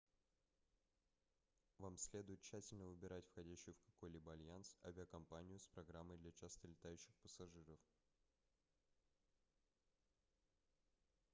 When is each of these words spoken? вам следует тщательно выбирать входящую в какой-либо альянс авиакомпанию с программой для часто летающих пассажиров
вам 1.77 1.95
следует 1.99 2.41
тщательно 2.41 2.87
выбирать 2.87 3.23
входящую 3.27 3.75
в 3.75 3.81
какой-либо 3.81 4.33
альянс 4.33 4.75
авиакомпанию 4.83 5.59
с 5.59 5.67
программой 5.67 6.17
для 6.17 6.31
часто 6.31 6.67
летающих 6.67 7.13
пассажиров 7.21 7.79